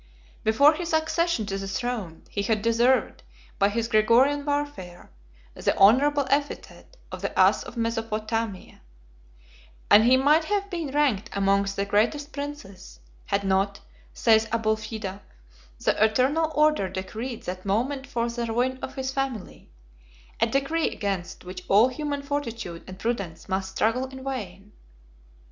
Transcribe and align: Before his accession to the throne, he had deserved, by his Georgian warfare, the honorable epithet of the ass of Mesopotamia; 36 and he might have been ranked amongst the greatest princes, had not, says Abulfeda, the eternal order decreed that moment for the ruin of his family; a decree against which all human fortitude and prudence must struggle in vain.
Before 0.43 0.73
his 0.73 0.93
accession 0.93 1.45
to 1.45 1.59
the 1.59 1.67
throne, 1.67 2.23
he 2.27 2.41
had 2.41 2.63
deserved, 2.63 3.21
by 3.59 3.69
his 3.69 3.87
Georgian 3.87 4.43
warfare, 4.43 5.11
the 5.53 5.77
honorable 5.77 6.25
epithet 6.31 6.97
of 7.11 7.21
the 7.21 7.37
ass 7.37 7.61
of 7.61 7.77
Mesopotamia; 7.77 8.81
36 9.91 9.91
and 9.91 10.03
he 10.05 10.17
might 10.17 10.45
have 10.45 10.71
been 10.71 10.89
ranked 10.89 11.29
amongst 11.33 11.75
the 11.75 11.85
greatest 11.85 12.31
princes, 12.33 12.99
had 13.27 13.43
not, 13.43 13.79
says 14.11 14.47
Abulfeda, 14.47 15.21
the 15.79 16.03
eternal 16.03 16.51
order 16.55 16.89
decreed 16.89 17.43
that 17.43 17.63
moment 17.63 18.07
for 18.07 18.27
the 18.27 18.47
ruin 18.47 18.79
of 18.81 18.95
his 18.95 19.11
family; 19.11 19.69
a 20.39 20.47
decree 20.47 20.89
against 20.89 21.45
which 21.45 21.63
all 21.67 21.89
human 21.89 22.23
fortitude 22.23 22.83
and 22.87 22.97
prudence 22.97 23.47
must 23.47 23.69
struggle 23.75 24.07
in 24.07 24.23
vain. 24.23 24.71